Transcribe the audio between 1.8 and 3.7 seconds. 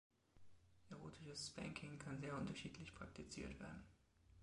kann sehr unterschiedlich praktiziert